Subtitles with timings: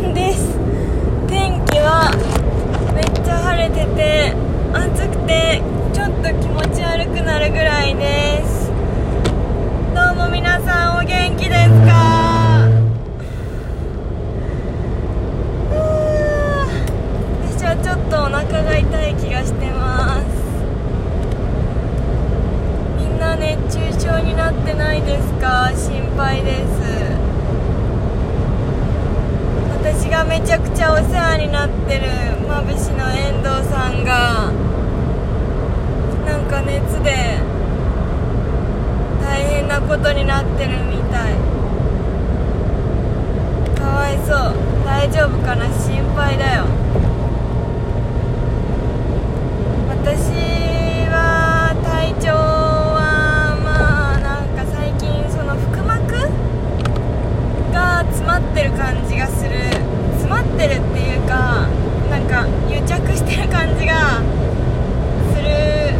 [0.00, 0.56] 間です。
[1.26, 2.10] 天気は
[2.94, 4.32] めっちゃ晴れてて
[4.72, 5.60] 暑くて
[5.92, 8.70] ちょっと気持ち悪くなるぐらいです。
[9.94, 12.68] どうも皆さんお元気ですか？
[17.58, 20.26] 私はちょっとお腹が痛い気がしてます。
[22.98, 25.72] みんな熱中症になってないですか？
[25.74, 27.07] 心配です。
[29.90, 32.10] 私がめちゃくちゃお世話になってる
[32.46, 34.52] まぶしの遠藤さんが
[36.26, 37.38] なんか熱で
[39.22, 41.32] 大変なことになってるみたい。
[43.80, 44.54] かわいそう。
[44.84, 45.64] 大丈夫かな？
[45.72, 46.64] 心配だよ。
[49.88, 50.28] 私
[51.08, 56.28] は体調はまあなんか最近その腹膜
[57.72, 59.77] が詰まってる感じがする。
[60.58, 61.68] んるっていうか
[62.10, 64.20] なんか癒着してる感じが
[65.32, 65.94] する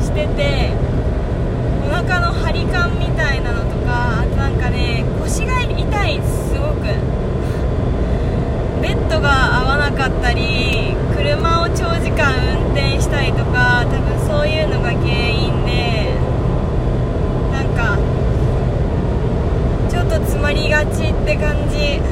[0.00, 0.70] してて
[1.84, 6.82] お腹の張り感みたいなのとかあとなんかね腰が痛いすごく。
[8.80, 16.14] ベッドが合わなかったり車を長時間運転したりとか多分そういうのが原因で
[17.52, 17.98] なんか
[19.90, 22.11] ちょっと詰まりがちって感じ。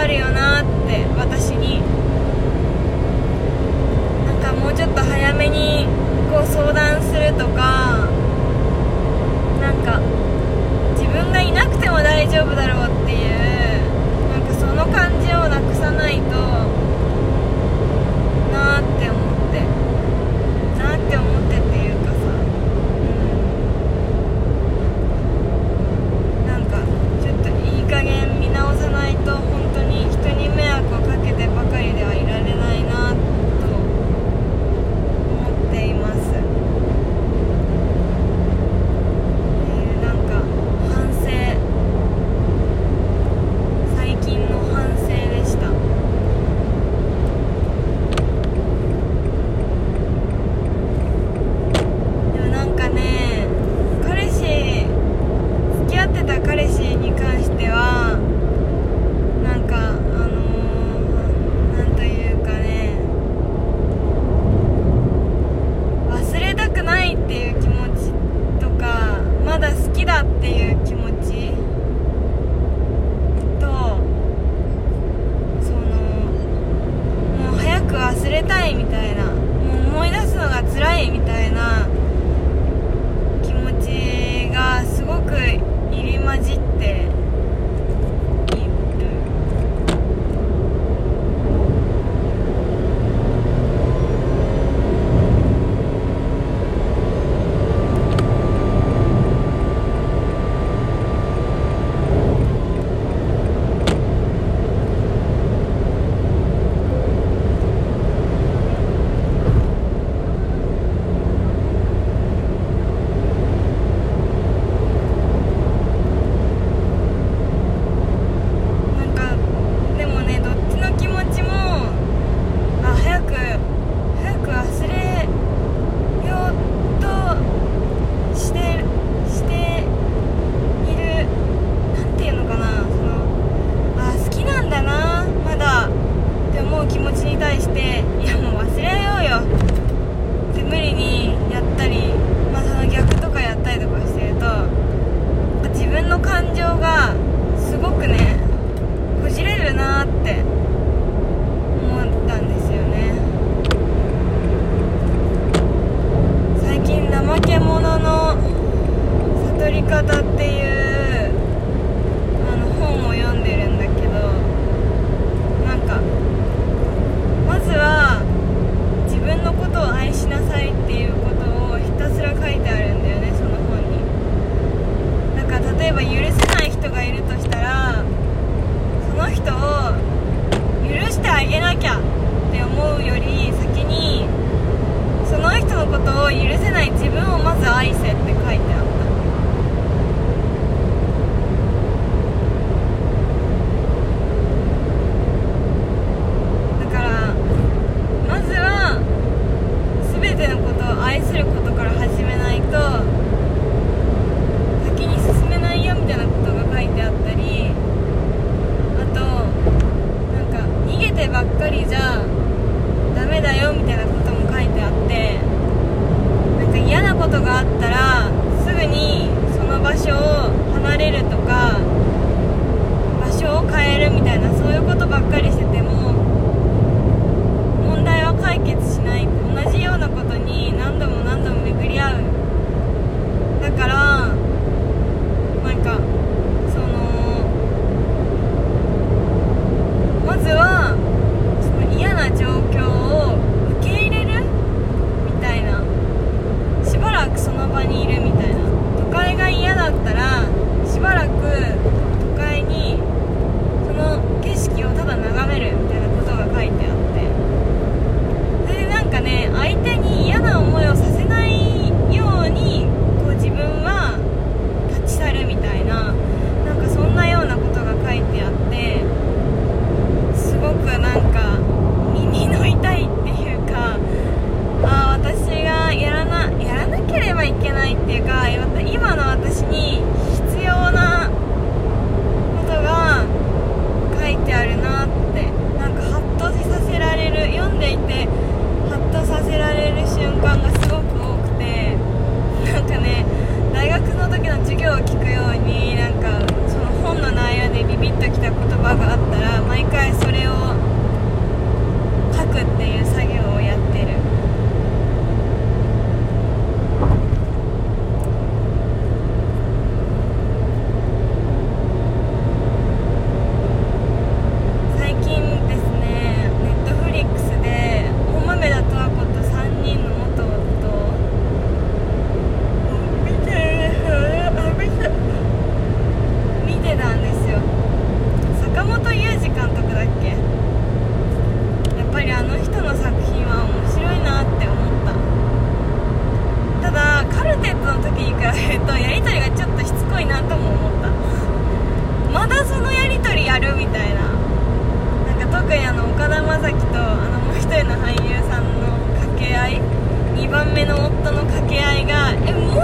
[0.00, 1.82] あるよなって私に。
[4.26, 5.86] なんかもうちょっと早めに
[6.32, 8.08] こう相談するとか
[9.60, 10.00] なんか
[10.96, 13.28] 自分がいなくても大丈夫だろうっていう
[14.30, 16.30] なんかその感じをなくさないと
[18.56, 19.19] なって思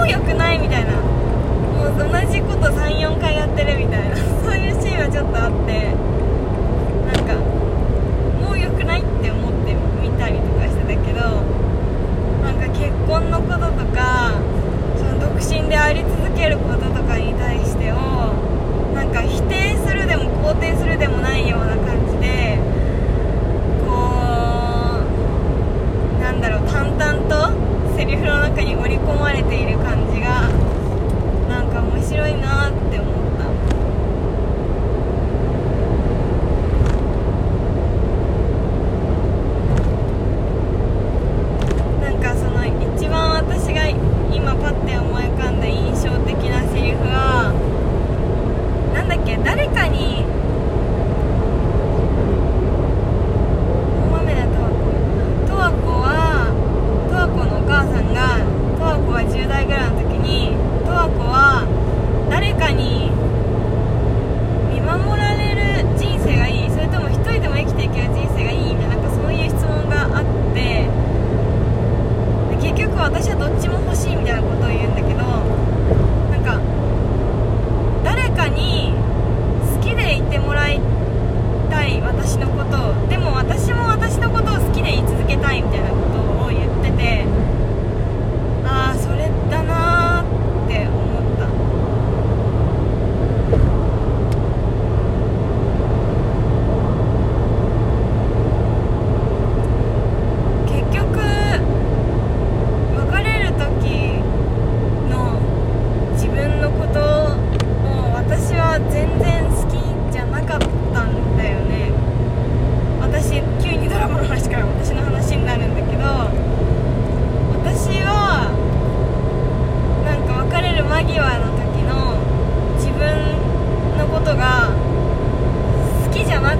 [0.09, 0.93] 良くないみたいな。
[0.93, 4.15] もう同じこと34回やってるみたいな。
[4.43, 6.17] そういうシーンはちょっとあって。
[7.07, 7.35] なんか
[8.41, 11.19] もう良くないって思って見たりとかしてたけど
[12.43, 14.33] なんか結婚のこととか
[14.97, 17.95] その独身であり続けることとかに対してを
[18.93, 22.59] なんか否定するでも肯定するでもないような感じで
[23.85, 24.99] こ
[26.19, 27.56] うなんだろう淡々と
[27.97, 30.06] セリフの中に織り込まれている感じ。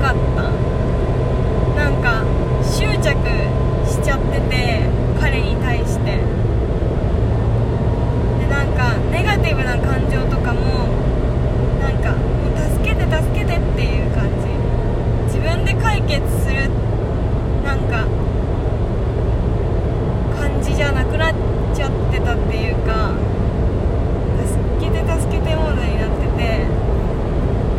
[0.08, 0.44] かった。
[1.76, 2.24] なんか
[2.64, 3.12] 執着
[3.86, 4.88] しちゃってて
[5.20, 6.06] 彼に対して。
[8.40, 10.88] でなんかネガティブな感情とかも
[11.82, 14.48] なんかもう助けて助けてっていう感じ。
[15.26, 16.70] 自分で解決する
[17.66, 18.08] なんか
[20.40, 21.34] 感じじゃなくなっ
[21.76, 23.12] ちゃってたっていうか
[24.80, 26.88] 助けて助けてモードになってて。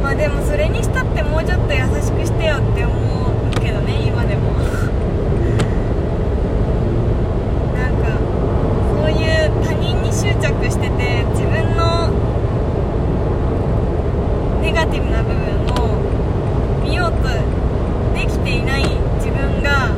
[0.02, 4.52] まあでもそれにしたってもうちょっと優しくしてよって思うけどね今でも。
[7.74, 8.18] なんか
[9.02, 12.08] そういう他人に執着してて自分の
[14.62, 15.36] ネガティブな部分
[15.84, 15.98] を
[16.84, 17.28] 見ようと
[18.14, 18.84] できていない
[19.16, 19.90] 自分が